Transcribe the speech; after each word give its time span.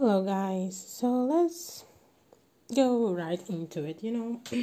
Hello, 0.00 0.24
guys. 0.24 0.82
So 0.88 1.08
let's 1.24 1.84
go 2.74 3.12
right 3.12 3.38
into 3.50 3.84
it. 3.84 4.02
You 4.02 4.12
know, 4.12 4.40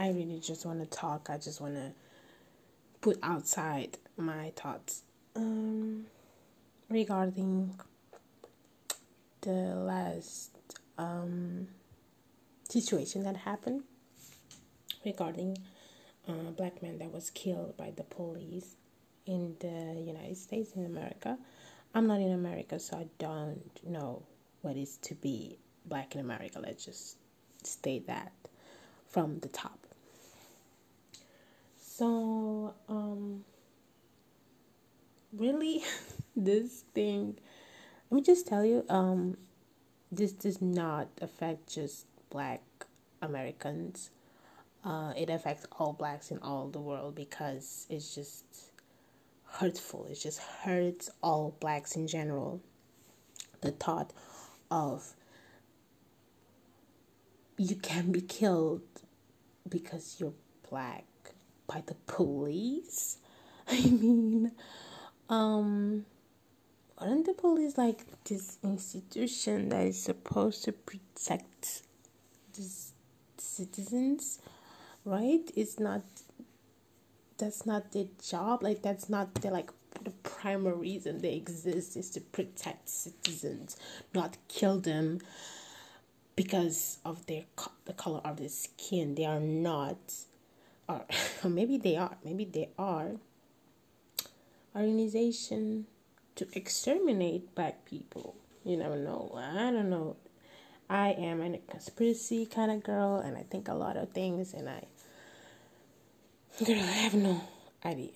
I 0.00 0.08
really 0.08 0.40
just 0.40 0.66
want 0.66 0.80
to 0.80 0.86
talk. 0.86 1.28
I 1.30 1.38
just 1.38 1.60
want 1.60 1.74
to 1.74 1.92
put 3.00 3.20
outside 3.22 3.96
my 4.16 4.50
thoughts 4.56 5.04
um, 5.36 6.06
regarding 6.90 7.78
the 9.42 9.76
last 9.76 10.58
um, 10.98 11.68
situation 12.68 13.22
that 13.22 13.36
happened 13.36 13.84
regarding 15.04 15.56
a 16.26 16.32
black 16.32 16.82
man 16.82 16.98
that 16.98 17.12
was 17.12 17.30
killed 17.30 17.76
by 17.76 17.92
the 17.96 18.02
police 18.02 18.74
in 19.24 19.54
the 19.60 20.02
United 20.04 20.36
States 20.36 20.72
in 20.72 20.84
America. 20.84 21.38
I'm 21.94 22.06
not 22.06 22.20
in 22.20 22.32
America, 22.32 22.78
so 22.78 22.96
I 22.98 23.06
don't 23.18 23.70
know 23.84 24.22
what 24.62 24.76
it 24.76 24.82
is 24.82 24.98
to 24.98 25.14
be 25.14 25.58
black 25.86 26.14
in 26.14 26.20
America. 26.20 26.60
Let's 26.60 26.84
just 26.84 27.16
state 27.64 28.06
that 28.06 28.32
from 29.06 29.40
the 29.40 29.48
top. 29.48 29.78
So, 31.78 32.74
um, 32.88 33.44
really, 35.32 35.82
this 36.36 36.84
thing, 36.94 37.36
let 38.10 38.16
me 38.16 38.22
just 38.22 38.46
tell 38.46 38.64
you, 38.64 38.84
um, 38.88 39.36
this 40.12 40.32
does 40.32 40.62
not 40.62 41.08
affect 41.20 41.74
just 41.74 42.06
black 42.30 42.62
Americans. 43.20 44.10
Uh, 44.84 45.12
it 45.16 45.28
affects 45.28 45.66
all 45.78 45.92
blacks 45.92 46.30
in 46.30 46.38
all 46.38 46.68
the 46.68 46.78
world 46.78 47.14
because 47.14 47.86
it's 47.90 48.14
just 48.14 48.44
hurtful. 49.52 50.06
It 50.10 50.16
just 50.16 50.40
hurts 50.40 51.10
all 51.22 51.56
blacks 51.60 51.96
in 51.96 52.06
general. 52.06 52.60
The 53.60 53.72
thought 53.72 54.12
of 54.70 55.14
you 57.56 57.74
can 57.76 58.12
be 58.12 58.20
killed 58.20 58.82
because 59.68 60.16
you're 60.18 60.34
black 60.70 61.04
by 61.66 61.82
the 61.86 61.94
police. 62.06 63.18
I 63.68 63.80
mean, 63.82 64.52
um, 65.28 66.06
aren't 66.96 67.26
the 67.26 67.34
police 67.34 67.76
like 67.76 68.04
this 68.24 68.58
institution 68.62 69.68
that 69.70 69.86
is 69.86 70.02
supposed 70.02 70.64
to 70.64 70.72
protect 70.72 71.82
the 72.54 72.66
citizens, 73.36 74.40
right? 75.04 75.50
It's 75.54 75.78
not 75.78 76.02
that's 77.38 77.64
not 77.64 77.92
their 77.92 78.06
job 78.22 78.62
like 78.62 78.82
that's 78.82 79.08
not 79.08 79.32
the 79.34 79.50
like 79.50 79.70
the 80.04 80.10
primary 80.22 80.76
reason 80.76 81.18
they 81.18 81.34
exist 81.34 81.96
is 81.96 82.10
to 82.10 82.20
protect 82.20 82.88
citizens 82.88 83.76
not 84.14 84.36
kill 84.48 84.78
them 84.78 85.18
because 86.38 86.98
of 87.04 87.26
their 87.26 87.42
the 87.84 87.92
color 87.94 88.20
of 88.24 88.36
their 88.36 88.48
skin. 88.48 89.16
They 89.16 89.24
are 89.24 89.40
not 89.40 89.98
or, 90.88 91.04
or 91.44 91.50
maybe 91.50 91.78
they 91.78 91.96
are 91.96 92.16
maybe 92.24 92.44
they 92.44 92.68
are 92.78 93.16
organization 94.76 95.86
to 96.36 96.46
exterminate 96.52 97.56
black 97.56 97.84
people. 97.84 98.36
You 98.64 98.76
never 98.76 98.94
know. 98.94 99.32
I 99.36 99.72
don't 99.72 99.90
know. 99.90 100.14
I 100.88 101.08
am 101.08 101.42
a 101.42 101.58
conspiracy 101.58 102.46
kind 102.46 102.70
of 102.70 102.82
girl 102.82 103.16
and 103.18 103.36
i 103.36 103.42
think 103.42 103.68
a 103.68 103.74
lot 103.74 103.98
of 103.98 104.08
things 104.12 104.54
and 104.54 104.70
i 104.70 104.84
Girl, 106.64 106.80
I 106.80 106.98
have 107.06 107.14
no 107.14 107.40
idea. 107.84 108.10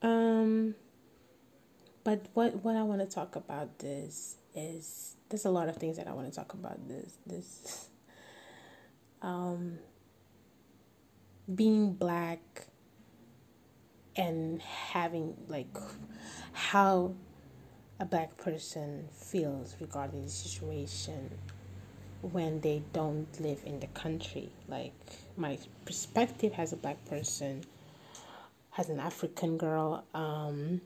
Um, 0.00 0.74
but 2.02 2.24
what 2.32 2.64
what 2.64 2.76
I 2.76 2.82
want 2.82 3.00
to 3.00 3.06
talk 3.06 3.36
about 3.36 3.78
this 3.78 4.36
is 4.54 5.16
there's 5.28 5.44
a 5.44 5.50
lot 5.50 5.68
of 5.68 5.76
things 5.76 5.98
that 5.98 6.08
I 6.08 6.12
want 6.14 6.32
to 6.32 6.34
talk 6.34 6.54
about 6.54 6.88
this 6.88 7.18
this 7.26 7.88
um 9.22 9.78
being 11.54 11.92
black 11.92 12.40
and 14.16 14.62
having 14.62 15.36
like 15.48 15.76
how 16.52 17.14
a 18.00 18.06
black 18.06 18.38
person 18.38 19.08
feels 19.12 19.76
regarding 19.78 20.24
the 20.24 20.30
situation 20.30 21.38
when 22.22 22.60
they 22.62 22.82
don't 22.94 23.28
live 23.40 23.60
in 23.66 23.80
the 23.80 23.88
country. 23.88 24.52
Like 24.68 24.94
my 25.36 25.58
perspective 25.84 26.52
as 26.56 26.72
a 26.72 26.76
black 26.76 27.04
person, 27.06 27.64
as 28.76 28.88
an 28.88 29.00
African 29.00 29.58
girl, 29.58 30.04
um, 30.14 30.80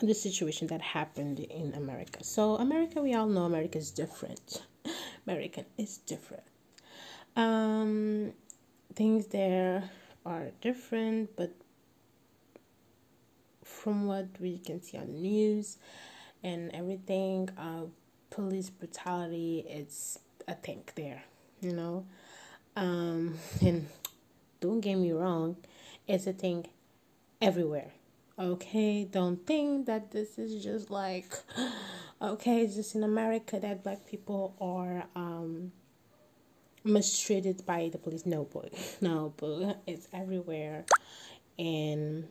the 0.00 0.14
situation 0.14 0.68
that 0.68 0.80
happened 0.80 1.40
in 1.40 1.74
America. 1.74 2.22
So 2.22 2.56
America, 2.56 3.02
we 3.02 3.14
all 3.14 3.26
know 3.26 3.44
America 3.44 3.78
is 3.78 3.90
different. 3.90 4.62
American 5.26 5.64
is 5.76 5.98
different. 5.98 6.44
Um, 7.36 8.32
things 8.94 9.26
there 9.26 9.90
are 10.24 10.48
different, 10.60 11.36
but 11.36 11.52
from 13.64 14.06
what 14.06 14.26
we 14.40 14.58
can 14.58 14.82
see 14.82 14.98
on 14.98 15.06
the 15.06 15.12
news 15.12 15.78
and 16.42 16.70
everything, 16.72 17.48
uh, 17.58 17.84
police 18.30 18.70
brutality 18.70 19.64
it's 19.68 20.18
a 20.46 20.54
thing 20.54 20.82
there 20.94 21.22
you 21.60 21.72
know 21.72 22.04
um 22.78 23.34
and 23.60 23.88
don't 24.60 24.80
get 24.80 24.94
me 24.94 25.10
wrong 25.12 25.56
it's 26.06 26.26
a 26.26 26.32
thing 26.32 26.66
everywhere. 27.42 27.90
Okay 28.38 29.04
don't 29.04 29.44
think 29.46 29.86
that 29.86 30.12
this 30.12 30.38
is 30.38 30.62
just 30.62 30.90
like 30.90 31.26
okay 32.22 32.62
it's 32.62 32.76
just 32.76 32.94
in 32.94 33.02
america 33.02 33.58
that 33.58 33.82
black 33.82 34.06
people 34.06 34.54
are 34.60 35.04
um 35.16 35.72
mistreated 36.84 37.66
by 37.66 37.90
the 37.90 37.98
police. 37.98 38.24
No 38.24 38.44
boy. 38.44 38.70
No 39.00 39.34
but 39.36 39.82
it's 39.86 40.08
everywhere. 40.12 40.84
And 41.58 42.28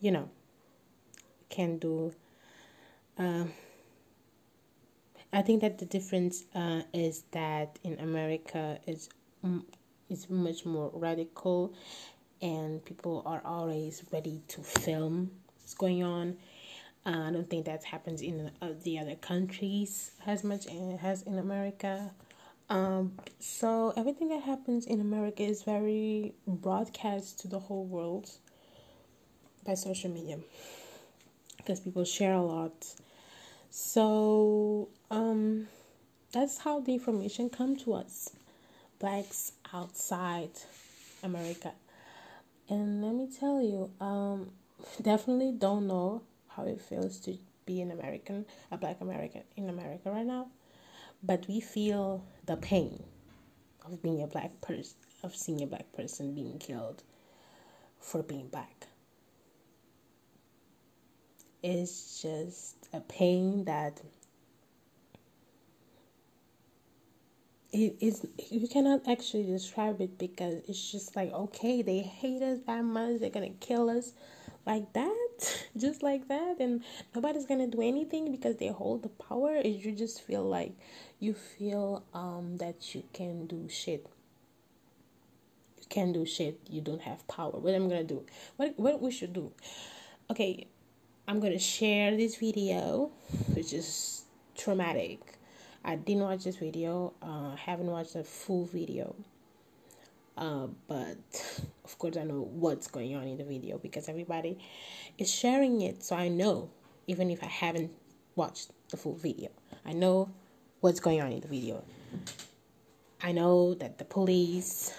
you 0.00 0.10
know 0.12 0.28
can 1.48 1.78
do 1.78 2.12
um 3.16 3.50
I 5.32 5.42
think 5.42 5.60
that 5.60 5.78
the 5.78 5.84
difference 5.84 6.44
uh, 6.54 6.82
is 6.94 7.24
that 7.32 7.78
in 7.84 7.98
America 7.98 8.78
is 8.86 9.10
is 10.08 10.30
much 10.30 10.64
more 10.64 10.90
radical, 10.94 11.74
and 12.40 12.82
people 12.84 13.22
are 13.26 13.42
always 13.44 14.02
ready 14.10 14.42
to 14.48 14.62
film 14.62 15.30
what's 15.60 15.74
going 15.74 16.02
on. 16.02 16.36
Uh, 17.04 17.28
I 17.28 17.30
don't 17.30 17.48
think 17.48 17.66
that 17.66 17.84
happens 17.84 18.22
in 18.22 18.50
uh, 18.62 18.68
the 18.82 18.98
other 18.98 19.16
countries 19.16 20.12
as 20.26 20.44
much 20.44 20.66
as 21.02 21.22
in 21.22 21.38
America. 21.38 22.10
Um, 22.70 23.12
so 23.38 23.92
everything 23.96 24.28
that 24.28 24.42
happens 24.42 24.86
in 24.86 25.00
America 25.00 25.42
is 25.42 25.62
very 25.62 26.34
broadcast 26.46 27.38
to 27.40 27.48
the 27.48 27.58
whole 27.58 27.84
world 27.84 28.30
by 29.64 29.74
social 29.74 30.10
media 30.10 30.38
because 31.56 31.80
people 31.80 32.04
share 32.04 32.34
a 32.34 32.42
lot 32.42 32.86
so 33.70 34.88
um, 35.10 35.68
that's 36.32 36.58
how 36.58 36.80
the 36.80 36.92
information 36.92 37.48
come 37.48 37.76
to 37.76 37.94
us, 37.94 38.30
blacks 38.98 39.52
outside 39.72 40.50
America. 41.22 41.72
And 42.68 43.02
let 43.02 43.14
me 43.14 43.28
tell 43.28 43.62
you, 43.62 43.90
um, 44.00 44.50
definitely 45.00 45.52
don't 45.52 45.86
know 45.86 46.22
how 46.48 46.64
it 46.64 46.80
feels 46.80 47.18
to 47.20 47.38
be 47.64 47.80
an 47.80 47.90
American, 47.90 48.44
a 48.70 48.76
black 48.76 49.00
American 49.00 49.42
in 49.56 49.68
America 49.68 50.10
right 50.10 50.26
now, 50.26 50.48
but 51.22 51.46
we 51.48 51.60
feel 51.60 52.24
the 52.46 52.56
pain 52.56 53.02
of 53.84 54.02
being 54.02 54.22
a 54.22 54.26
black 54.26 54.60
person, 54.60 54.96
of 55.22 55.34
seeing 55.34 55.62
a 55.62 55.66
black 55.66 55.90
person 55.92 56.34
being 56.34 56.58
killed 56.58 57.02
for 58.00 58.22
being 58.22 58.48
black. 58.48 58.86
It's 61.62 62.22
just 62.22 62.76
a 62.92 63.00
pain 63.00 63.64
that 63.64 64.00
it 67.78 67.96
is 68.00 68.26
you 68.50 68.66
cannot 68.66 69.06
actually 69.08 69.44
describe 69.44 70.00
it 70.00 70.18
because 70.18 70.56
it's 70.68 70.90
just 70.90 71.14
like 71.14 71.32
okay 71.32 71.82
they 71.82 72.00
hate 72.00 72.42
us 72.42 72.58
that 72.66 72.82
much 72.82 73.20
they're 73.20 73.30
gonna 73.30 73.48
kill 73.60 73.88
us 73.88 74.12
like 74.66 74.92
that 74.92 75.64
just 75.76 76.02
like 76.02 76.28
that 76.28 76.56
and 76.60 76.82
nobody's 77.14 77.46
gonna 77.46 77.66
do 77.66 77.80
anything 77.80 78.30
because 78.30 78.56
they 78.56 78.68
hold 78.68 79.02
the 79.02 79.08
power. 79.08 79.54
Is 79.56 79.84
you 79.84 79.92
just 79.92 80.22
feel 80.22 80.42
like 80.42 80.72
you 81.20 81.34
feel 81.34 82.04
um 82.12 82.56
that 82.58 82.94
you 82.94 83.04
can 83.12 83.46
do 83.46 83.68
shit. 83.68 84.06
You 85.78 85.86
can 85.88 86.12
do 86.12 86.26
shit 86.26 86.60
you 86.68 86.80
don't 86.80 87.02
have 87.02 87.26
power. 87.28 87.52
What 87.52 87.74
i'm 87.74 87.88
gonna 87.88 88.04
do? 88.04 88.24
What 88.56 88.74
what 88.78 89.00
we 89.00 89.10
should 89.10 89.32
do? 89.32 89.52
Okay 90.30 90.66
I'm 91.26 91.40
gonna 91.40 91.58
share 91.58 92.16
this 92.16 92.36
video, 92.36 93.10
which 93.54 93.72
is 93.72 94.24
traumatic. 94.56 95.37
I 95.84 95.96
didn't 95.96 96.24
watch 96.24 96.44
this 96.44 96.56
video. 96.56 97.12
Uh, 97.22 97.56
haven't 97.56 97.86
watched 97.86 98.14
the 98.14 98.24
full 98.24 98.64
video. 98.66 99.14
Uh, 100.36 100.68
but 100.86 101.62
of 101.84 101.98
course, 101.98 102.16
I 102.16 102.24
know 102.24 102.48
what's 102.52 102.86
going 102.86 103.16
on 103.16 103.24
in 103.24 103.38
the 103.38 103.44
video 103.44 103.78
because 103.78 104.08
everybody 104.08 104.58
is 105.18 105.32
sharing 105.32 105.80
it, 105.80 106.04
so 106.04 106.14
I 106.14 106.28
know 106.28 106.70
even 107.08 107.30
if 107.30 107.42
I 107.42 107.46
haven't 107.46 107.90
watched 108.36 108.70
the 108.90 108.96
full 108.96 109.14
video, 109.14 109.50
I 109.84 109.94
know 109.94 110.28
what's 110.80 111.00
going 111.00 111.20
on 111.20 111.32
in 111.32 111.40
the 111.40 111.48
video. 111.48 111.82
I 113.20 113.32
know 113.32 113.74
that 113.74 113.98
the 113.98 114.04
police 114.04 114.94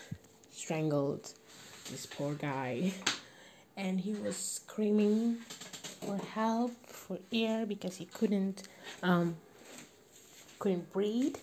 strangled 0.52 1.34
this 1.90 2.06
poor 2.06 2.34
guy 2.34 2.92
and 3.78 4.00
he 4.00 4.14
was 4.14 4.36
screaming 4.36 5.38
for 6.02 6.18
help 6.34 6.72
for 6.86 7.18
air 7.32 7.66
because 7.66 7.96
he 7.96 8.06
couldn't 8.06 8.68
um, 9.04 9.38
couldn't 10.60 10.92
breathe 10.92 11.38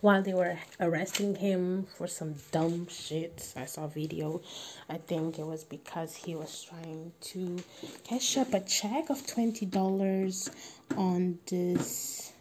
while 0.00 0.22
they 0.22 0.32
were 0.32 0.58
arresting 0.80 1.34
him 1.34 1.86
for 1.96 2.06
some 2.06 2.34
dumb 2.52 2.86
shit. 2.88 3.52
I 3.56 3.66
saw 3.66 3.84
a 3.84 3.88
video. 3.88 4.40
I 4.88 4.98
think 4.98 5.38
it 5.38 5.46
was 5.46 5.64
because 5.64 6.14
he 6.14 6.34
was 6.34 6.64
trying 6.68 7.12
to 7.32 7.58
cash 8.04 8.36
up 8.36 8.54
a 8.54 8.60
check 8.60 9.10
of 9.10 9.26
twenty 9.26 9.66
dollars 9.66 10.50
on 10.96 11.38
this 11.46 12.32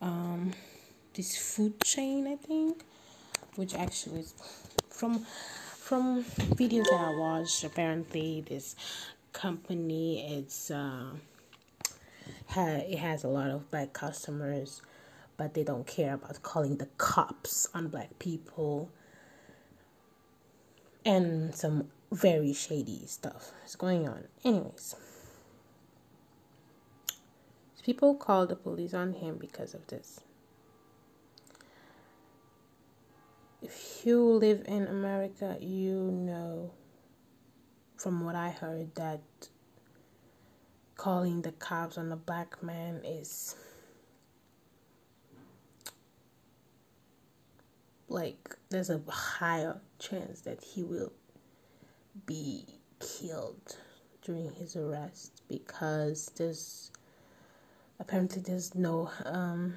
um 0.00 0.52
this 1.14 1.36
food 1.36 1.80
chain 1.82 2.26
I 2.26 2.36
think 2.36 2.84
which 3.56 3.74
actually 3.74 4.20
is 4.20 4.34
from 4.90 5.20
from 5.78 6.24
videos 6.24 6.84
that 6.90 7.00
I 7.00 7.16
watched 7.16 7.62
apparently 7.64 8.44
this 8.46 8.74
company 9.32 10.38
it's 10.38 10.70
uh 10.70 11.10
it 12.56 12.98
has 12.98 13.24
a 13.24 13.28
lot 13.28 13.50
of 13.50 13.70
black 13.70 13.92
customers 13.92 14.82
but 15.36 15.54
they 15.54 15.64
don't 15.64 15.86
care 15.86 16.14
about 16.14 16.42
calling 16.42 16.76
the 16.76 16.86
cops 16.98 17.66
on 17.74 17.88
black 17.88 18.18
people. 18.18 18.90
And 21.04 21.54
some 21.54 21.90
very 22.12 22.52
shady 22.52 23.06
stuff 23.06 23.52
is 23.66 23.76
going 23.76 24.08
on. 24.08 24.24
Anyways. 24.44 24.94
People 27.82 28.14
called 28.14 28.48
the 28.48 28.56
police 28.56 28.94
on 28.94 29.12
him 29.12 29.36
because 29.36 29.74
of 29.74 29.86
this. 29.88 30.20
If 33.60 34.06
you 34.06 34.22
live 34.22 34.62
in 34.66 34.86
america 34.86 35.56
you 35.58 36.10
know 36.10 36.70
from 37.96 38.22
what 38.22 38.34
i 38.34 38.50
heard 38.50 38.94
that 38.94 39.22
calling 41.04 41.42
the 41.42 41.52
cops 41.52 41.98
on 41.98 42.10
a 42.12 42.16
black 42.16 42.62
man 42.62 42.98
is 43.04 43.56
like 48.08 48.56
there's 48.70 48.88
a 48.88 48.98
higher 49.06 49.78
chance 49.98 50.40
that 50.40 50.64
he 50.64 50.82
will 50.82 51.12
be 52.24 52.64
killed 53.00 53.76
during 54.22 54.50
his 54.54 54.76
arrest 54.76 55.42
because 55.46 56.32
there's 56.38 56.90
apparently 58.00 58.40
there's 58.40 58.74
no 58.74 59.10
um 59.26 59.74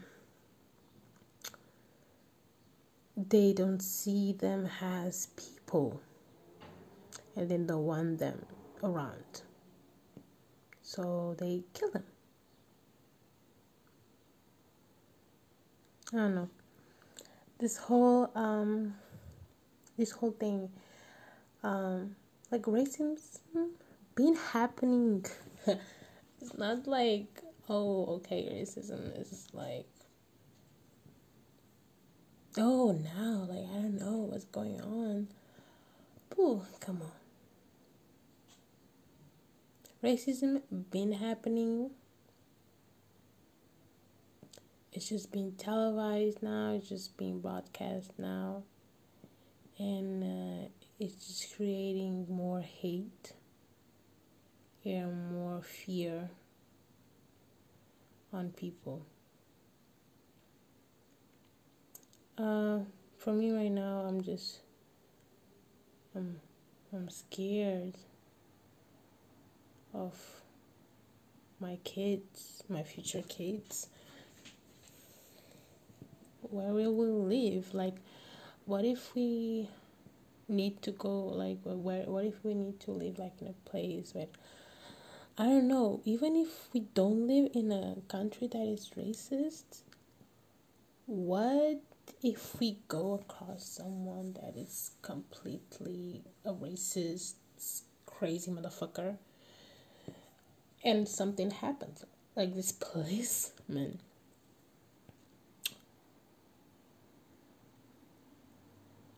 they 3.17 3.51
don't 3.51 3.81
see 3.81 4.31
them 4.31 4.69
as 4.81 5.27
people 5.35 5.99
and 7.35 7.49
then 7.49 7.67
don't 7.67 7.85
want 7.85 8.17
them 8.17 8.45
around 8.81 9.41
so 10.87 11.35
they 11.37 11.61
kill 11.73 11.91
them 11.91 12.03
i 16.13 16.15
don't 16.15 16.35
know. 16.35 16.49
This 17.59 17.75
whole 17.75 18.31
um 18.33 18.93
this 19.97 20.11
whole 20.11 20.31
thing 20.31 20.69
um 21.63 22.15
like 22.49 22.61
racism 22.61 23.17
been 24.15 24.35
happening. 24.35 25.25
It's 26.39 26.57
not 26.57 26.87
like 26.87 27.41
oh 27.67 28.05
okay 28.17 28.47
racism 28.53 29.19
is 29.19 29.47
like 29.51 29.89
oh 32.57 32.91
now 32.91 33.47
like 33.49 33.65
i 33.71 33.81
don't 33.81 33.99
know 33.99 34.29
what's 34.29 34.45
going 34.45 34.79
on. 34.79 35.27
Ooh, 36.39 36.61
come 36.79 37.01
on 37.01 37.16
racism 40.03 40.61
been 40.91 41.13
happening? 41.13 41.91
It's 44.93 45.09
just 45.09 45.31
being 45.31 45.51
televised 45.53 46.41
now 46.41 46.73
it's 46.73 46.89
just 46.89 47.17
being 47.17 47.39
broadcast 47.39 48.11
now. 48.17 48.63
And 49.77 50.23
uh, 50.23 50.69
it's 50.99 51.27
just 51.27 51.55
creating 51.55 52.25
more 52.29 52.61
hate 52.61 53.33
and 54.83 55.31
more 55.31 55.61
fear 55.61 56.29
on 58.33 58.49
people. 58.51 59.05
Uh, 62.37 62.79
for 63.17 63.33
me 63.33 63.51
right 63.51 63.71
now 63.71 64.05
i'm 64.07 64.21
just 64.21 64.59
i'm 66.15 66.39
i'm 66.93 67.09
scared 67.09 67.97
of 69.97 70.13
my 71.59 71.77
kids 71.83 72.63
my 72.69 72.83
future 72.83 73.23
kids. 73.27 73.87
Where 76.41 76.71
will 76.71 76.93
we 76.93 77.07
live 77.07 77.73
like 77.73 77.95
what 78.65 78.85
if 78.85 79.15
we 79.15 79.69
need 80.47 80.81
to 80.81 80.91
go 80.91 81.25
like 81.25 81.57
where 81.63 82.03
what 82.03 82.25
if 82.25 82.43
we 82.43 82.53
need 82.53 82.79
to 82.79 82.91
live 82.91 83.19
like 83.19 83.41
in 83.41 83.47
a 83.47 83.69
place 83.69 84.13
where 84.13 84.27
i 85.37 85.43
don't 85.43 85.67
know 85.67 86.01
even 86.05 86.35
if 86.35 86.69
we 86.73 86.81
don't 86.93 87.27
live 87.27 87.49
in 87.53 87.71
a 87.71 87.95
country 88.07 88.47
that 88.47 88.65
is 88.65 88.89
racist 88.97 89.81
what 91.05 91.81
if 92.23 92.59
we 92.59 92.77
go 92.87 93.13
across 93.21 93.65
someone 93.65 94.33
that 94.41 94.55
is 94.57 94.91
completely 95.01 96.21
a 96.45 96.53
racist 96.53 97.33
crazy 98.05 98.49
motherfucker 98.49 99.17
and 100.83 101.07
something 101.07 101.51
happens 101.51 102.05
like 102.35 102.53
this 102.55 102.71
policeman 102.71 103.99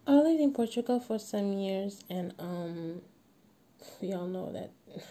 I 0.10 0.14
lived 0.14 0.42
in 0.42 0.54
Portugal 0.54 1.00
for 1.00 1.20
some 1.20 1.54
years, 1.54 2.04
and 2.10 2.34
um, 2.40 3.04
we 4.02 4.12
all 4.12 4.26
know 4.26 4.52
that 4.52 4.72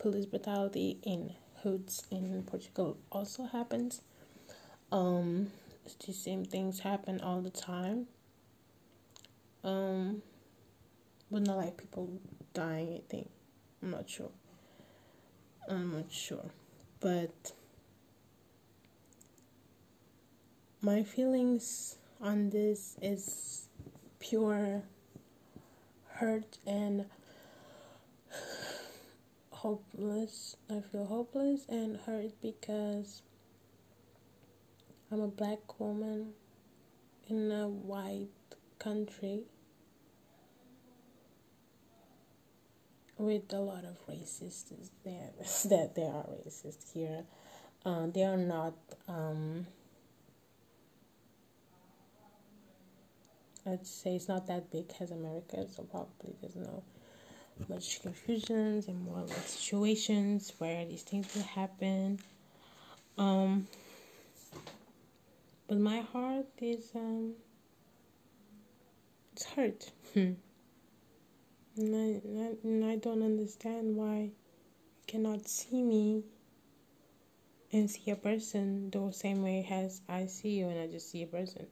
police 0.00 0.26
brutality 0.26 0.98
in 1.04 1.34
hoods 1.62 2.04
in 2.10 2.42
Portugal 2.42 2.96
also 3.12 3.44
happens. 3.44 4.02
Um, 4.90 5.52
the 6.04 6.12
same 6.12 6.44
things 6.44 6.80
happen 6.80 7.20
all 7.20 7.40
the 7.42 7.50
time. 7.50 8.08
Um, 9.62 10.22
but 11.30 11.42
not 11.42 11.58
like 11.58 11.76
people 11.76 12.10
dying. 12.52 12.94
I 12.94 13.02
think 13.08 13.30
I'm 13.80 13.92
not 13.92 14.10
sure. 14.10 14.32
I'm 15.68 15.92
not 15.92 16.10
sure, 16.10 16.50
but 17.00 17.52
my 20.80 21.02
feelings 21.02 21.96
on 22.20 22.50
this 22.50 22.96
is 23.02 23.68
pure 24.18 24.82
hurt 26.14 26.58
and 26.66 27.06
hopeless. 29.50 30.56
I 30.68 30.80
feel 30.80 31.06
hopeless 31.06 31.66
and 31.68 31.96
hurt 31.98 32.32
because 32.42 33.22
I'm 35.12 35.20
a 35.20 35.28
black 35.28 35.78
woman 35.78 36.32
in 37.28 37.52
a 37.52 37.68
white 37.68 38.28
country 38.78 39.44
with 43.20 43.52
a 43.52 43.58
lot 43.58 43.84
of 43.84 43.96
racists 44.08 44.72
there 45.04 45.30
that 45.68 45.94
there 45.94 46.10
are 46.10 46.26
racists 46.46 46.92
here. 46.92 47.24
Uh, 47.84 48.06
they 48.06 48.24
are 48.24 48.36
not 48.36 48.74
um, 49.08 49.66
I'd 53.66 53.86
say 53.86 54.16
it's 54.16 54.28
not 54.28 54.46
that 54.46 54.70
big 54.70 54.90
as 55.00 55.10
America, 55.10 55.66
so 55.74 55.82
probably 55.82 56.34
there's 56.40 56.56
no 56.56 56.82
much 57.68 58.00
confusions 58.00 58.88
and 58.88 59.02
more 59.02 59.20
like 59.20 59.36
situations 59.36 60.54
where 60.58 60.86
these 60.86 61.02
things 61.02 61.34
will 61.34 61.42
happen. 61.42 62.18
Um, 63.18 63.66
but 65.68 65.78
my 65.78 66.00
heart 66.00 66.46
is 66.58 66.90
um, 66.94 67.34
it's 69.34 69.44
hurt. 69.44 69.90
and, 71.80 72.40
I, 72.40 72.66
and 72.66 72.84
I 72.84 72.96
don't 72.96 73.22
understand 73.22 73.96
why 73.96 74.16
you 74.18 74.32
cannot 75.06 75.48
see 75.48 75.82
me 75.82 76.24
and 77.72 77.90
see 77.90 78.10
a 78.10 78.16
person 78.16 78.90
the 78.90 79.10
same 79.12 79.42
way 79.42 79.66
as 79.70 80.02
I 80.08 80.26
see 80.26 80.58
you 80.58 80.68
and 80.68 80.80
I 80.80 80.86
just 80.86 81.10
see 81.10 81.22
a 81.22 81.26
person 81.26 81.66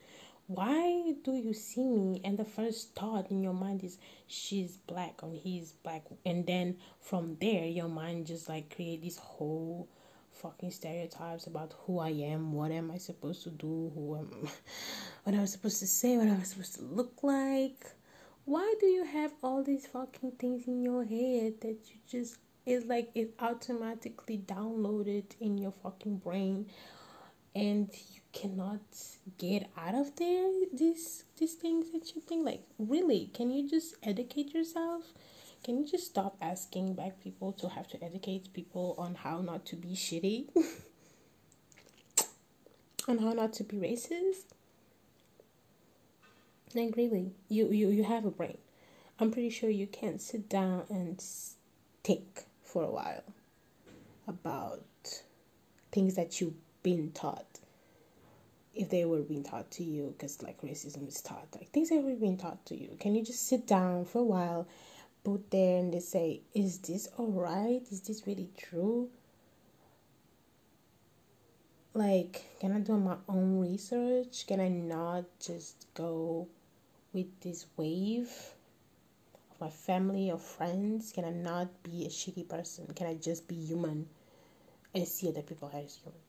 why 0.46 1.12
do 1.24 1.34
you 1.34 1.52
see 1.52 1.86
me 1.86 2.22
and 2.24 2.38
the 2.38 2.44
first 2.44 2.94
thought 2.94 3.30
in 3.30 3.42
your 3.42 3.52
mind 3.52 3.84
is 3.84 3.98
she's 4.26 4.78
black 4.86 5.22
or 5.22 5.30
he's 5.34 5.72
black 5.72 6.04
and 6.24 6.46
then 6.46 6.76
from 7.00 7.36
there 7.38 7.66
your 7.66 7.88
mind 7.88 8.26
just 8.26 8.48
like 8.48 8.74
create 8.74 9.02
this 9.02 9.18
whole 9.18 9.88
fucking 10.32 10.70
stereotypes 10.70 11.46
about 11.46 11.74
who 11.80 11.98
I 11.98 12.10
am, 12.10 12.52
what 12.52 12.70
am 12.70 12.90
I 12.90 12.98
supposed 12.98 13.42
to 13.42 13.50
do, 13.50 13.90
who 13.94 14.16
am 14.16 14.48
what 15.24 15.34
am 15.34 15.42
I 15.42 15.44
supposed 15.44 15.80
to 15.80 15.86
say, 15.86 16.16
what 16.16 16.28
am 16.28 16.40
I 16.40 16.44
supposed 16.44 16.76
to 16.76 16.82
look 16.82 17.22
like? 17.22 17.84
Why 18.48 18.74
do 18.80 18.86
you 18.86 19.04
have 19.04 19.32
all 19.42 19.62
these 19.62 19.86
fucking 19.86 20.32
things 20.38 20.66
in 20.66 20.82
your 20.82 21.04
head 21.04 21.60
that 21.60 21.80
you 21.90 21.98
just 22.10 22.38
it's 22.64 22.86
like 22.86 23.10
it 23.14 23.34
automatically 23.40 24.38
downloaded 24.38 25.24
in 25.38 25.58
your 25.58 25.74
fucking 25.82 26.16
brain 26.16 26.64
and 27.54 27.90
you 27.92 28.22
cannot 28.32 28.80
get 29.36 29.68
out 29.76 29.94
of 29.94 30.16
there? 30.16 30.50
These 30.72 31.24
these 31.36 31.56
things 31.56 31.90
that 31.90 32.14
you 32.14 32.22
think 32.22 32.46
like 32.46 32.62
really 32.78 33.30
can 33.34 33.50
you 33.50 33.68
just 33.68 33.96
educate 34.02 34.54
yourself? 34.54 35.12
Can 35.62 35.76
you 35.76 35.86
just 35.86 36.06
stop 36.06 36.38
asking 36.40 36.94
black 36.94 37.20
people 37.22 37.52
to 37.52 37.68
have 37.68 37.86
to 37.88 38.02
educate 38.02 38.54
people 38.54 38.94
on 38.96 39.14
how 39.16 39.42
not 39.42 39.66
to 39.66 39.76
be 39.76 39.88
shitty? 39.88 40.46
On 43.08 43.18
how 43.18 43.32
not 43.32 43.52
to 43.54 43.64
be 43.64 43.76
racist 43.76 44.52
like 46.74 46.96
really. 46.96 47.32
You 47.48 47.70
you 47.70 47.88
you 47.88 48.04
have 48.04 48.24
a 48.24 48.30
brain. 48.30 48.58
I'm 49.18 49.30
pretty 49.30 49.50
sure 49.50 49.68
you 49.70 49.86
can 49.86 50.18
sit 50.18 50.48
down 50.48 50.84
and 50.88 51.22
think 52.04 52.44
for 52.62 52.82
a 52.82 52.90
while 52.90 53.24
about 54.26 54.84
things 55.90 56.14
that 56.14 56.40
you've 56.40 56.54
been 56.82 57.10
taught. 57.12 57.46
If 58.74 58.90
they 58.90 59.04
were 59.04 59.22
being 59.22 59.42
taught 59.42 59.70
to 59.72 59.82
you 59.82 60.14
because 60.16 60.40
like 60.42 60.60
racism 60.62 61.08
is 61.08 61.20
taught 61.20 61.48
like 61.54 61.70
things 61.70 61.88
that 61.88 62.02
were 62.02 62.14
being 62.14 62.36
taught 62.36 62.64
to 62.66 62.76
you. 62.76 62.96
Can 63.00 63.14
you 63.14 63.24
just 63.24 63.48
sit 63.48 63.66
down 63.66 64.04
for 64.04 64.20
a 64.20 64.24
while 64.24 64.68
put 65.24 65.50
there 65.50 65.78
and 65.80 65.92
they 65.92 65.98
say 66.00 66.40
is 66.54 66.78
this 66.78 67.08
all 67.16 67.32
right 67.32 67.82
is 67.90 68.02
this 68.02 68.26
really 68.26 68.50
true? 68.56 69.08
Like 71.94 72.44
can 72.60 72.72
i 72.72 72.78
do 72.78 72.96
my 72.96 73.16
own 73.28 73.58
research? 73.58 74.46
Can 74.46 74.60
i 74.60 74.68
not 74.68 75.24
just 75.40 75.86
go 75.94 76.46
with 77.12 77.40
this 77.40 77.66
wave 77.76 78.30
of 79.50 79.60
my 79.60 79.70
family 79.70 80.30
or 80.30 80.38
friends 80.38 81.12
can 81.12 81.24
i 81.24 81.30
not 81.30 81.82
be 81.82 82.04
a 82.04 82.08
shitty 82.08 82.48
person? 82.48 82.86
Can 82.94 83.06
i 83.06 83.14
just 83.14 83.48
be 83.48 83.56
human 83.56 84.06
and 84.94 85.06
see 85.06 85.28
other 85.28 85.42
people 85.42 85.70
as 85.74 85.96
human 85.96 86.20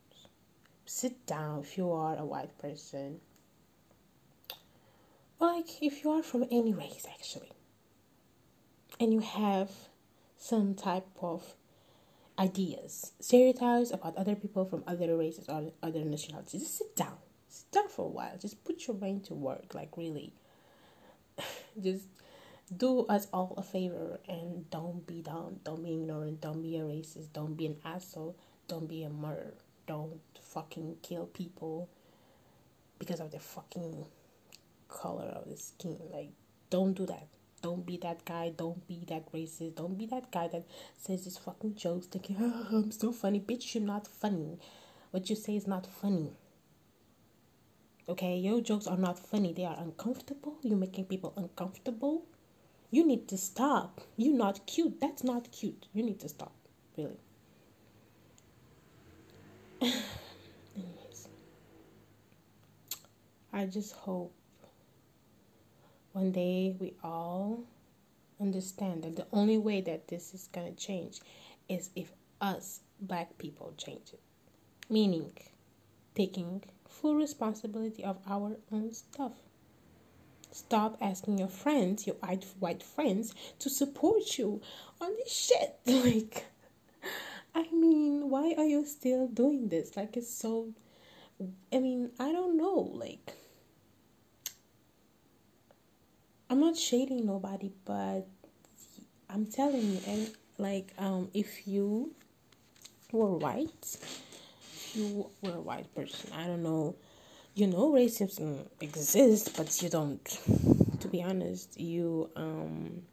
sit 0.90 1.26
down 1.28 1.60
if 1.60 1.78
you 1.78 1.92
are 1.92 2.18
a 2.18 2.26
white 2.26 2.58
person. 2.58 3.20
Like 5.40 5.82
if 5.82 6.04
you 6.04 6.10
are 6.12 6.24
from 6.24 6.46
any 6.52 6.74
race 6.74 7.06
actually 7.10 7.52
and 9.00 9.14
you 9.14 9.20
have 9.20 9.70
some 10.38 10.74
type 10.74 11.08
of 11.22 11.54
ideas 12.38 13.12
stereotypes 13.20 13.92
about 13.92 14.16
other 14.16 14.36
people 14.36 14.66
from 14.66 14.84
other 14.88 15.16
races 15.16 15.48
or 15.48 15.72
other 15.84 16.04
nationalities 16.04 16.62
just 16.62 16.78
sit 16.78 16.96
down. 16.96 17.18
Sit 17.48 17.72
down 17.72 17.88
for 17.88 18.06
a 18.06 18.10
while. 18.10 18.38
Just 18.40 18.64
put 18.64 18.88
your 18.88 18.96
brain 18.96 19.22
to 19.22 19.34
work 19.34 19.74
like 19.76 19.96
really 19.96 20.34
just 21.82 22.06
do 22.76 23.06
us 23.08 23.28
all 23.34 23.56
a 23.58 23.64
favor 23.64 24.20
and 24.28 24.70
don't 24.70 25.06
be 25.08 25.22
dumb, 25.22 25.60
don't 25.64 25.84
be 25.84 25.94
ignorant 25.94 26.40
don't 26.42 26.62
be 26.62 26.78
a 26.78 26.82
racist 26.82 27.28
don't 27.34 27.56
be 27.56 27.66
an 27.66 27.76
asshole 27.84 28.36
don't 28.68 28.88
be 28.88 29.04
a 29.04 29.10
murderer 29.10 29.54
don't 29.88 30.20
fucking 30.40 30.98
kill 31.02 31.26
people 31.26 31.90
because 33.00 33.20
of 33.20 33.32
the 33.32 33.40
fucking 33.40 34.06
color 34.88 35.26
of 35.26 35.50
the 35.50 35.58
skin. 35.58 35.98
Like, 36.12 36.30
don't 36.70 36.94
do 36.94 37.06
that. 37.06 37.28
Don't 37.62 37.86
be 37.86 37.98
that 37.98 38.26
guy. 38.26 38.54
Don't 38.56 38.86
be 38.88 39.06
that 39.08 39.32
racist. 39.32 39.76
Don't 39.76 39.98
be 39.98 40.06
that 40.08 40.32
guy 40.32 40.48
that 40.50 40.66
says 40.98 41.24
these 41.24 41.38
fucking 41.38 41.76
jokes 41.76 42.08
thinking, 42.08 42.38
oh, 42.40 42.68
I'm 42.72 42.92
so 42.92 43.12
funny. 43.12 43.40
Bitch, 43.40 43.74
you're 43.74 43.84
not 43.84 44.08
funny. 44.08 44.60
What 45.12 45.30
you 45.30 45.36
say 45.36 45.56
is 45.56 45.66
not 45.66 45.88
funny. 45.88 46.34
Okay, 48.10 48.38
your 48.38 48.60
jokes 48.60 48.88
are 48.88 48.98
not 48.98 49.20
funny. 49.20 49.54
They 49.54 49.66
are 49.66 49.78
uncomfortable. 49.78 50.58
You're 50.64 50.80
making 50.80 51.06
people 51.06 51.32
uncomfortable. 51.38 52.26
You 52.90 53.06
need 53.06 53.28
to 53.28 53.38
stop. 53.38 54.02
You're 54.18 54.36
not 54.36 54.66
cute. 54.66 55.00
That's 55.00 55.24
not 55.24 55.52
cute. 55.52 55.86
You 55.94 56.02
need 56.02 56.20
to 56.22 56.30
stop. 56.30 56.56
Really. 56.98 57.20
I 63.54 63.68
just 63.68 63.94
hope 63.94 64.34
one 66.14 66.32
day 66.32 66.76
we 66.80 66.96
all 67.04 67.64
understand 68.42 69.04
that 69.04 69.18
the 69.18 69.28
only 69.32 69.60
way 69.60 69.82
that 69.82 70.08
this 70.08 70.34
is 70.34 70.50
going 70.52 70.74
to 70.74 70.84
change 70.84 71.20
is 71.68 71.92
if 71.96 72.12
us 72.42 72.80
black 73.00 73.38
people 73.38 73.76
change 73.78 74.14
it. 74.14 74.20
Meaning, 74.90 75.32
taking 76.16 76.64
full 76.90 77.16
responsibility 77.16 78.04
of 78.04 78.18
our 78.28 78.58
own 78.72 78.94
stuff. 78.94 79.34
Stop 80.52 80.98
asking 81.00 81.38
your 81.38 81.48
friends, 81.48 82.08
your 82.08 82.16
white, 82.60 82.84
friends, 82.84 83.34
to 83.60 83.70
support 83.70 84.38
you 84.38 84.62
on 85.00 85.16
this 85.18 85.32
shit. 85.32 85.80
Like, 85.86 86.46
I 87.56 87.64
mean, 87.72 88.30
why 88.30 88.56
are 88.58 88.66
you 88.66 88.86
still 88.86 89.28
doing 89.28 89.70
this? 89.70 89.96
Like, 89.96 90.18
it's 90.18 90.34
so. 90.34 90.70
I 91.72 91.80
mean, 91.80 92.12
I 92.20 92.32
don't 92.32 92.58
know. 92.58 92.92
Like, 92.94 93.34
I'm 96.50 96.60
not 96.60 96.76
shading 96.76 97.26
nobody, 97.26 97.72
but 97.86 98.28
I'm 99.30 99.46
telling 99.46 99.94
you, 99.94 100.00
and 100.08 100.32
like, 100.58 100.92
um, 100.98 101.30
if 101.34 101.68
you 101.68 102.14
were 103.12 103.38
white, 103.38 103.98
you 104.96 105.30
were 105.42 105.52
a 105.52 105.62
white 105.62 105.94
person, 105.96 106.32
I 106.34 106.48
don't 106.48 106.64
know, 106.64 106.96
you 107.56 107.68
know, 107.68 107.92
racism 107.92 108.66
exists, 108.82 109.50
but 109.50 109.82
you 109.82 109.90
don't. 109.90 110.24
To 111.00 111.08
be 111.08 111.24
honest, 111.24 111.80
you 111.80 112.30
um 112.36 113.04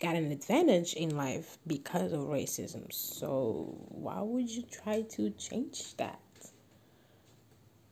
got 0.00 0.16
an 0.16 0.32
advantage 0.32 0.94
in 0.94 1.16
life 1.16 1.58
because 1.66 2.12
of 2.12 2.20
racism. 2.20 2.90
So 2.92 3.76
why 3.88 4.20
would 4.20 4.48
you 4.48 4.62
try 4.62 5.02
to 5.02 5.30
change 5.30 5.96
that? 5.96 6.20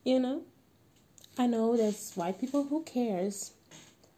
You 0.05 0.21
know? 0.21 0.43
I 1.37 1.47
know 1.47 1.77
there's 1.77 2.15
white 2.15 2.41
people 2.41 2.65
who 2.65 2.83
cares, 2.83 3.53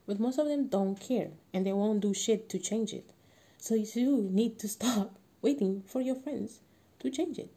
but 0.06 0.20
most 0.20 0.38
of 0.38 0.46
them 0.46 0.68
don't 0.68 0.98
care 0.98 1.30
and 1.52 1.66
they 1.66 1.72
won't 1.72 2.00
do 2.00 2.14
shit 2.14 2.48
to 2.50 2.58
change 2.58 2.92
it. 2.92 3.10
So 3.58 3.74
you 3.74 4.28
need 4.30 4.58
to 4.60 4.68
stop 4.68 5.18
waiting 5.42 5.82
for 5.86 6.00
your 6.00 6.14
friends 6.14 6.60
to 7.00 7.10
change 7.10 7.38
it. 7.38 7.50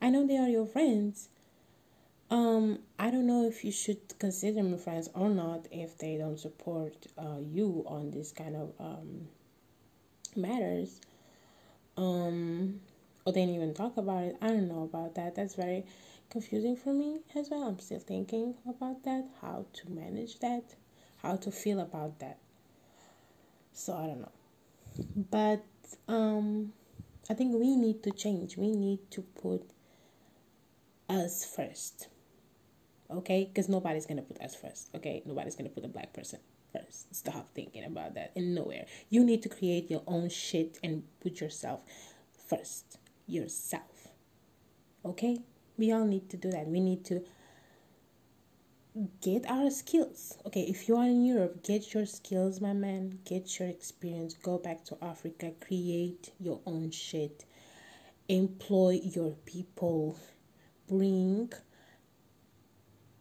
I 0.00 0.10
know 0.10 0.26
they 0.26 0.38
are 0.38 0.48
your 0.48 0.66
friends. 0.66 1.28
Um, 2.30 2.78
I 2.98 3.10
don't 3.10 3.26
know 3.26 3.46
if 3.46 3.64
you 3.64 3.72
should 3.72 4.18
consider 4.18 4.54
them 4.62 4.78
friends 4.78 5.08
or 5.14 5.28
not 5.28 5.66
if 5.70 5.98
they 5.98 6.16
don't 6.16 6.38
support 6.38 7.06
uh, 7.18 7.38
you 7.40 7.84
on 7.86 8.10
this 8.10 8.30
kind 8.32 8.56
of 8.56 8.72
um, 8.78 9.28
matters. 10.36 11.00
Um, 11.96 12.80
or 13.24 13.32
they 13.32 13.40
didn't 13.40 13.56
even 13.56 13.74
talk 13.74 13.96
about 13.96 14.24
it. 14.24 14.36
I 14.40 14.48
don't 14.48 14.68
know 14.68 14.84
about 14.84 15.16
that. 15.16 15.34
That's 15.34 15.54
very 15.54 15.84
confusing 16.30 16.76
for 16.76 16.92
me 16.92 17.20
as 17.34 17.50
well. 17.50 17.64
I'm 17.64 17.78
still 17.80 17.98
thinking 17.98 18.54
about 18.66 19.02
that, 19.04 19.26
how 19.42 19.66
to 19.72 19.90
manage 19.90 20.38
that, 20.38 20.76
how 21.18 21.36
to 21.36 21.50
feel 21.50 21.80
about 21.80 22.20
that. 22.20 22.38
So 23.72 23.94
I 23.94 24.06
don't 24.06 24.20
know. 24.20 24.32
But 25.30 25.64
um 26.08 26.72
I 27.28 27.34
think 27.34 27.54
we 27.54 27.76
need 27.76 28.02
to 28.04 28.10
change. 28.10 28.56
We 28.56 28.70
need 28.72 29.10
to 29.12 29.22
put 29.22 29.70
us 31.10 31.44
first. 31.44 32.08
Okay? 33.10 33.44
Because 33.44 33.68
nobody's 33.68 34.06
going 34.06 34.16
to 34.16 34.22
put 34.22 34.40
us 34.40 34.54
first. 34.54 34.90
Okay? 34.94 35.22
Nobody's 35.26 35.56
going 35.56 35.68
to 35.68 35.74
put 35.74 35.84
a 35.84 35.88
black 35.88 36.12
person 36.12 36.38
first. 36.72 37.14
Stop 37.14 37.50
thinking 37.54 37.84
about 37.84 38.14
that 38.14 38.32
in 38.34 38.54
nowhere. 38.54 38.86
You 39.08 39.24
need 39.24 39.42
to 39.42 39.48
create 39.48 39.90
your 39.90 40.02
own 40.06 40.28
shit 40.28 40.78
and 40.82 41.02
put 41.20 41.40
yourself 41.40 41.80
first. 42.48 42.98
Yourself. 43.26 44.08
Okay? 45.04 45.40
We 45.76 45.92
all 45.92 46.04
need 46.04 46.28
to 46.30 46.36
do 46.36 46.50
that. 46.50 46.66
We 46.66 46.80
need 46.80 47.04
to 47.06 47.22
get 49.22 49.48
our 49.48 49.70
skills. 49.70 50.36
Okay, 50.46 50.62
if 50.62 50.88
you 50.88 50.96
are 50.96 51.04
in 51.04 51.24
Europe, 51.24 51.62
get 51.62 51.94
your 51.94 52.06
skills, 52.06 52.60
my 52.60 52.72
man. 52.72 53.18
Get 53.24 53.58
your 53.58 53.68
experience. 53.68 54.34
Go 54.34 54.58
back 54.58 54.84
to 54.86 54.98
Africa. 55.02 55.52
Create 55.64 56.32
your 56.38 56.60
own 56.66 56.90
shit. 56.90 57.44
Employ 58.28 59.00
your 59.02 59.32
people. 59.46 60.18
Bring 60.90 61.52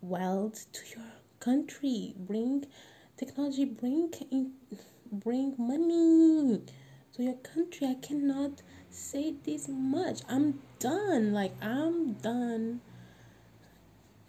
wealth 0.02 0.66
to 0.72 0.80
your 0.90 1.06
country. 1.40 2.16
Bring 2.18 2.66
technology. 3.16 3.66
Bring 3.66 4.12
in, 4.32 4.54
bring 5.12 5.54
money 5.56 6.64
to 7.14 7.24
your 7.24 7.36
country. 7.36 7.86
I 7.86 7.94
cannot 7.94 8.64
say 8.90 9.36
this 9.46 9.68
much. 9.68 10.22
I'm 10.28 10.62
done. 10.80 11.32
Like 11.32 11.54
I'm 11.64 12.14
done 12.14 12.82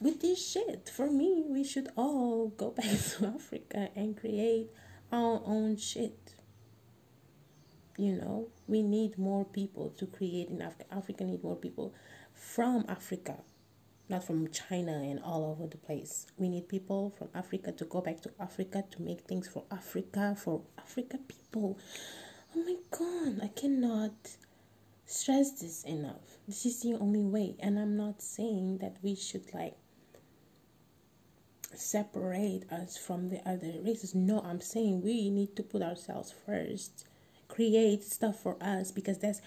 with 0.01 0.21
this 0.21 0.47
shit. 0.47 0.91
For 0.95 1.11
me, 1.11 1.43
we 1.49 1.65
should 1.65 1.89
all 1.97 2.49
go 2.49 2.71
back 2.77 2.99
to 3.17 3.27
Africa 3.35 3.89
and 3.97 4.21
create 4.21 4.69
our 5.11 5.41
own 5.47 5.79
shit. 5.79 6.35
You 8.01 8.17
know, 8.17 8.49
we 8.67 8.81
need 8.83 9.19
more 9.19 9.45
people 9.45 9.91
to 9.99 10.07
create 10.07 10.49
in 10.49 10.63
Africa. 10.63 10.87
Africa 10.91 11.23
need 11.23 11.45
more 11.45 11.57
people 11.57 11.93
from 12.33 12.87
Africa, 12.89 13.37
not 14.09 14.25
from 14.25 14.49
China 14.49 14.93
and 14.93 15.21
all 15.23 15.45
over 15.45 15.67
the 15.67 15.77
place. 15.77 16.27
We 16.39 16.49
need 16.49 16.67
people 16.67 17.11
from 17.19 17.29
Africa 17.35 17.73
to 17.73 17.85
go 17.85 18.01
back 18.01 18.23
to 18.23 18.31
Africa 18.41 18.85
to 18.93 19.03
make 19.03 19.21
things 19.29 19.49
for 19.49 19.65
Africa, 19.71 20.35
for 20.35 20.63
Africa 20.79 21.19
people. 21.29 21.79
Oh 22.57 22.65
my 22.65 22.77
god, 22.91 23.45
I 23.45 23.49
cannot 23.49 24.15
stress 25.05 25.61
this 25.61 25.85
enough. 25.85 26.39
This 26.49 26.65
is 26.65 26.81
the 26.81 26.95
only 26.95 27.21
way. 27.21 27.57
And 27.61 27.79
I'm 27.79 27.99
not 27.99 28.23
saying 28.23 28.79
that 28.79 28.97
we 29.03 29.15
should 29.15 29.53
like 29.53 29.77
separate 31.75 32.65
us 32.73 32.97
from 32.97 33.29
the 33.29 33.47
other 33.47 33.75
races. 33.85 34.15
No, 34.15 34.41
I'm 34.41 34.63
saying 34.63 35.03
we 35.03 35.29
need 35.29 35.55
to 35.57 35.63
put 35.63 35.83
ourselves 35.83 36.33
first, 36.47 37.05
create 37.51 38.05
stuff 38.05 38.41
for 38.41 38.57
us 38.61 38.91
because 38.91 39.19
that's 39.19 39.41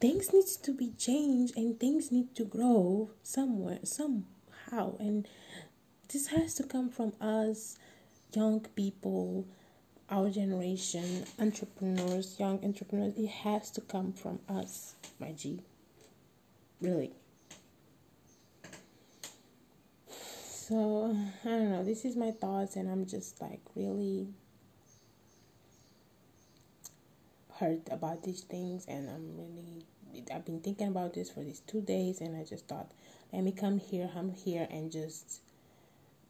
things 0.00 0.32
needs 0.32 0.56
to 0.56 0.72
be 0.72 0.92
changed 0.96 1.56
and 1.56 1.78
things 1.78 2.10
need 2.10 2.34
to 2.36 2.44
grow 2.44 3.10
somewhere 3.22 3.80
somehow. 3.82 4.96
And 4.98 5.28
this 6.12 6.28
has 6.28 6.54
to 6.54 6.62
come 6.62 6.88
from 6.88 7.12
us 7.20 7.76
young 8.32 8.60
people 8.76 9.46
our 10.08 10.28
generation 10.28 11.24
entrepreneurs 11.38 12.38
young 12.38 12.64
entrepreneurs. 12.64 13.14
It 13.16 13.28
has 13.28 13.70
to 13.72 13.80
come 13.80 14.12
from 14.12 14.40
us 14.48 14.94
my 15.18 15.32
g. 15.32 15.62
Really. 16.80 17.12
So 20.08 21.16
i 21.44 21.48
don't 21.48 21.70
know. 21.70 21.84
This 21.84 22.04
is 22.04 22.16
my 22.16 22.30
thoughts 22.30 22.76
and 22.76 22.88
i'm 22.88 23.04
just 23.06 23.40
like 23.42 23.60
really 23.74 24.28
hurt 27.60 27.80
about 27.90 28.22
these 28.24 28.40
things 28.40 28.86
and 28.88 29.08
i'm 29.08 29.36
really 29.36 29.84
i've 30.34 30.44
been 30.44 30.60
thinking 30.60 30.88
about 30.88 31.14
this 31.14 31.30
for 31.30 31.44
these 31.44 31.60
two 31.60 31.80
days 31.82 32.20
and 32.20 32.36
i 32.36 32.42
just 32.42 32.66
thought 32.66 32.90
let 33.32 33.44
me 33.44 33.52
come 33.52 33.78
here 33.78 34.10
i'm 34.16 34.32
here 34.32 34.66
and 34.70 34.90
just 34.90 35.40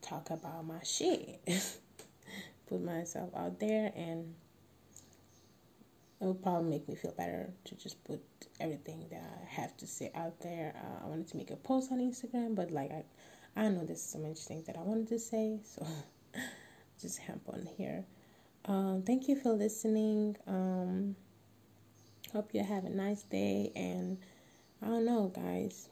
talk 0.03 0.29
about 0.31 0.67
my 0.67 0.83
shit 0.83 1.41
put 2.69 2.83
myself 2.83 3.31
out 3.37 3.59
there 3.61 3.93
and 3.97 4.35
it 6.21 6.27
would 6.27 6.43
probably 6.43 6.69
make 6.69 6.89
me 6.89 6.95
feel 6.95 7.13
better 7.13 7.51
to 7.65 7.75
just 7.77 8.03
put 8.05 8.21
everything 8.61 9.07
that 9.11 9.23
I 9.23 9.61
have 9.61 9.75
to 9.79 9.87
say 9.87 10.13
out 10.15 10.39
there. 10.41 10.75
Uh, 10.77 11.05
I 11.05 11.09
wanted 11.09 11.29
to 11.29 11.37
make 11.39 11.51
a 11.51 11.57
post 11.57 11.91
on 11.91 11.99
Instagram, 11.99 12.55
but 12.55 12.71
like 12.71 12.91
I, 12.91 13.05
I 13.57 13.69
know 13.71 13.85
there's 13.87 14.03
so 14.03 14.19
much 14.19 14.39
things 14.41 14.67
that 14.67 14.77
I 14.77 14.83
wanted 14.83 15.09
to 15.09 15.19
say, 15.19 15.61
so 15.65 15.87
just 17.01 17.21
hop 17.23 17.41
on 17.49 17.67
here. 17.79 18.05
Um, 18.64 19.02
thank 19.07 19.29
you 19.29 19.37
for 19.37 19.50
listening. 19.52 20.37
Um, 20.47 21.17
hope 22.33 22.50
you 22.55 22.62
have 22.62 22.85
a 22.85 22.90
nice 22.90 23.23
day, 23.23 23.73
and 23.75 24.19
I 24.83 24.87
don't 24.87 25.05
know, 25.05 25.33
guys. 25.35 25.88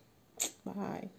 Bye. 0.65 1.11